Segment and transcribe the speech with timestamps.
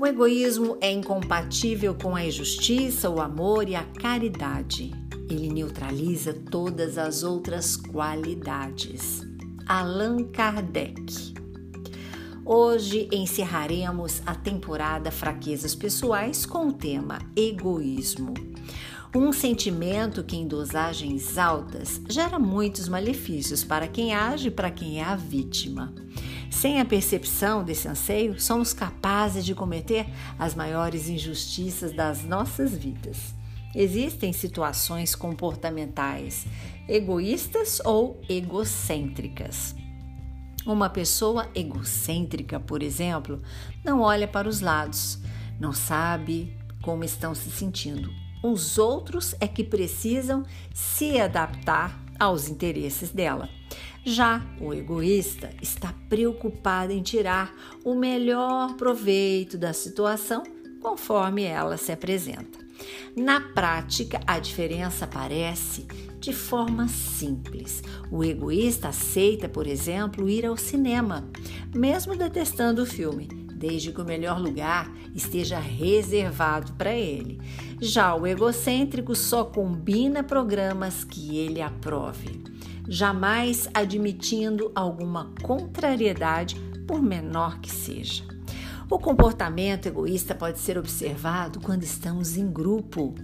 [0.00, 4.90] O egoísmo é incompatível com a injustiça, o amor e a caridade.
[5.28, 9.20] Ele neutraliza todas as outras qualidades.
[9.66, 11.34] Allan Kardec.
[12.46, 18.32] Hoje encerraremos a temporada Fraquezas Pessoais com o tema Egoísmo.
[19.14, 25.00] Um sentimento que, em dosagens altas, gera muitos malefícios para quem age e para quem
[25.00, 25.92] é a vítima.
[26.60, 30.04] Sem a percepção desse anseio, somos capazes de cometer
[30.38, 33.34] as maiores injustiças das nossas vidas.
[33.74, 36.44] Existem situações comportamentais
[36.86, 39.74] egoístas ou egocêntricas.
[40.66, 43.40] Uma pessoa egocêntrica, por exemplo,
[43.82, 45.18] não olha para os lados,
[45.58, 48.10] não sabe como estão se sentindo
[48.42, 53.48] os outros é que precisam se adaptar aos interesses dela.
[54.04, 57.52] Já o egoísta está preocupado em tirar
[57.84, 60.42] o melhor proveito da situação
[60.80, 62.58] conforme ela se apresenta.
[63.16, 65.86] Na prática, a diferença aparece
[66.18, 67.82] de forma simples.
[68.10, 71.28] O egoísta aceita, por exemplo, ir ao cinema,
[71.74, 77.38] mesmo detestando o filme desde que o melhor lugar esteja reservado para ele.
[77.78, 82.42] Já o egocêntrico só combina programas que ele aprove,
[82.88, 88.24] jamais admitindo alguma contrariedade, por menor que seja.
[88.88, 93.14] O comportamento egoísta pode ser observado quando estamos em grupo.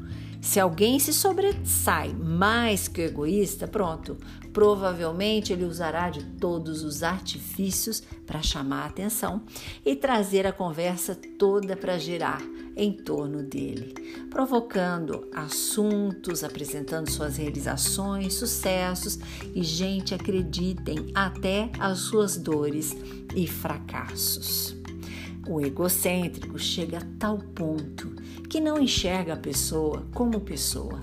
[0.41, 4.17] Se alguém se sobressai mais que o egoísta, pronto,
[4.57, 9.43] provavelmente ele usará de todos os artifícios para chamar a atenção
[9.85, 12.41] e trazer a conversa toda para girar
[12.75, 13.93] em torno dele,
[14.31, 19.19] provocando assuntos, apresentando suas realizações, sucessos
[19.55, 22.97] e, gente, acreditem, até as suas dores
[23.35, 24.75] e fracassos.
[25.47, 28.09] O egocêntrico chega a tal ponto
[28.49, 31.03] que não enxerga a pessoa como pessoa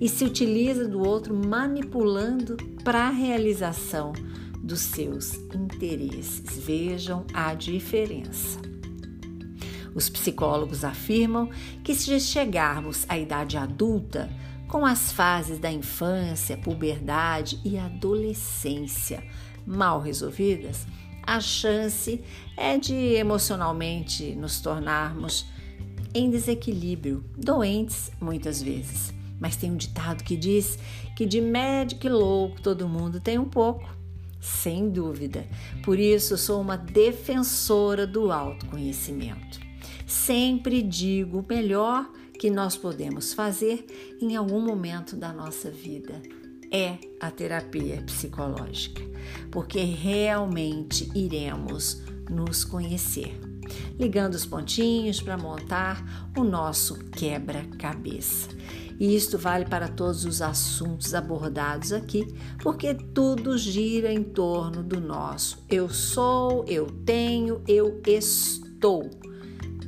[0.00, 4.12] e se utiliza do outro manipulando para a realização
[4.58, 6.58] dos seus interesses.
[6.64, 8.60] Vejam a diferença.
[9.94, 11.48] Os psicólogos afirmam
[11.82, 14.28] que se chegarmos à idade adulta,
[14.66, 19.22] com as fases da infância, puberdade e adolescência
[19.66, 20.86] mal resolvidas,
[21.22, 22.20] a chance
[22.56, 25.46] é de emocionalmente nos tornarmos
[26.14, 29.12] em desequilíbrio, doentes muitas vezes.
[29.40, 30.78] Mas tem um ditado que diz
[31.16, 33.88] que de médico e louco todo mundo tem um pouco.
[34.40, 35.46] Sem dúvida.
[35.82, 39.58] Por isso sou uma defensora do autoconhecimento.
[40.06, 43.86] Sempre digo o melhor que nós podemos fazer
[44.20, 46.20] em algum momento da nossa vida
[46.70, 49.00] é a terapia psicológica,
[49.50, 53.38] porque realmente iremos nos conhecer,
[53.98, 58.48] ligando os pontinhos para montar o nosso quebra-cabeça.
[58.98, 62.26] E isto vale para todos os assuntos abordados aqui,
[62.62, 69.10] porque tudo gira em torno do nosso eu sou, eu tenho, eu estou.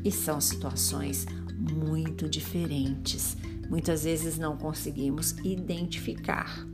[0.04, 3.36] E são situações muito diferentes.
[3.68, 6.66] Muitas vezes não conseguimos identificar.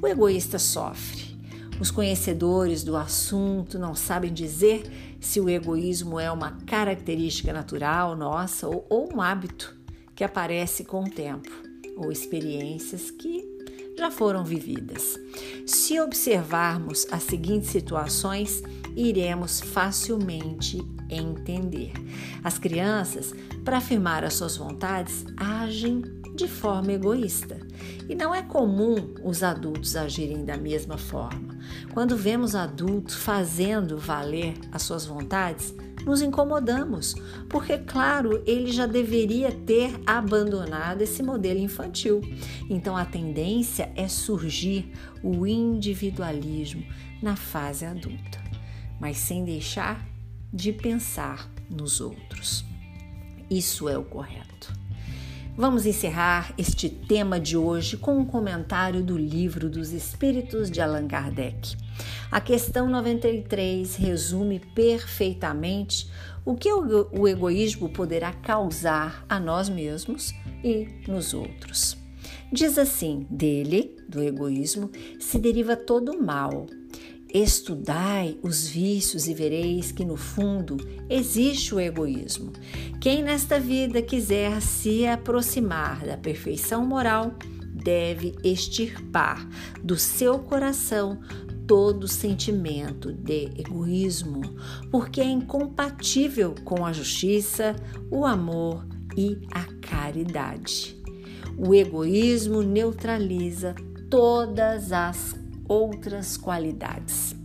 [0.00, 1.38] O egoísta sofre.
[1.80, 8.66] Os conhecedores do assunto não sabem dizer se o egoísmo é uma característica natural nossa
[8.66, 9.77] ou, ou um hábito
[10.18, 11.48] que aparece com o tempo,
[11.96, 13.44] ou experiências que
[13.96, 15.16] já foram vividas.
[15.64, 18.60] Se observarmos as seguintes situações,
[18.96, 21.92] iremos facilmente entender.
[22.42, 23.32] As crianças,
[23.64, 26.02] para afirmar as suas vontades, agem
[26.34, 27.56] de forma egoísta.
[28.08, 31.56] E não é comum os adultos agirem da mesma forma.
[31.94, 35.72] Quando vemos adultos fazendo valer as suas vontades,
[36.08, 37.14] nos incomodamos,
[37.50, 42.22] porque, claro, ele já deveria ter abandonado esse modelo infantil.
[42.70, 44.90] Então, a tendência é surgir
[45.22, 46.82] o individualismo
[47.22, 48.42] na fase adulta,
[48.98, 50.02] mas sem deixar
[50.50, 52.64] de pensar nos outros.
[53.50, 54.72] Isso é o correto.
[55.54, 61.06] Vamos encerrar este tema de hoje com um comentário do livro dos Espíritos de Allan
[61.06, 61.76] Kardec.
[62.30, 66.10] A questão 93 resume perfeitamente
[66.44, 71.96] o que o egoísmo poderá causar a nós mesmos e nos outros.
[72.52, 76.66] Diz assim: dele, do egoísmo, se deriva todo o mal,
[77.32, 80.78] Estudai os vícios e vereis que no fundo
[81.10, 82.52] existe o egoísmo.
[83.02, 87.34] Quem nesta vida quiser se aproximar da perfeição moral
[87.70, 89.46] deve extirpar
[89.84, 91.20] do seu coração
[91.68, 94.40] todo sentimento de egoísmo,
[94.90, 97.76] porque é incompatível com a justiça,
[98.10, 100.96] o amor e a caridade.
[101.58, 103.74] O egoísmo neutraliza
[104.08, 105.36] todas as
[105.68, 107.37] outras qualidades.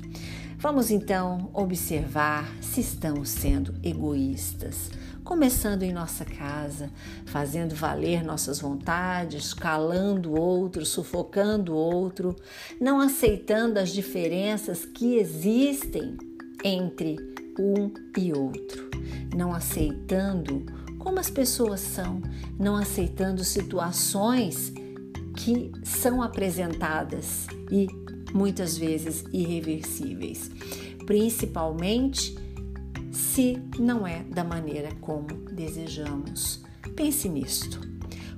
[0.63, 4.89] Vamos então observar se estamos sendo egoístas,
[5.21, 6.89] começando em nossa casa,
[7.25, 12.33] fazendo valer nossas vontades, calando o outro, sufocando o outro,
[12.79, 16.15] não aceitando as diferenças que existem
[16.63, 17.17] entre
[17.59, 18.89] um e outro,
[19.35, 20.65] não aceitando
[20.97, 22.21] como as pessoas são,
[22.57, 24.71] não aceitando situações
[25.35, 28.02] que são apresentadas e
[28.33, 30.49] muitas vezes irreversíveis,
[31.05, 32.35] principalmente
[33.11, 36.63] se não é da maneira como desejamos.
[36.95, 37.93] Pense nisto.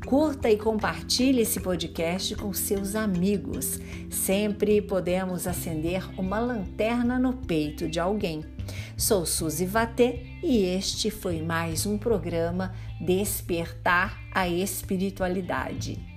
[0.06, 3.80] Curta e compartilhe esse podcast com seus amigos.
[4.09, 8.44] Sempre podemos acender uma lanterna no peito de alguém.
[8.95, 16.15] Sou Suzy Vatê e este foi mais um programa Despertar a Espiritualidade.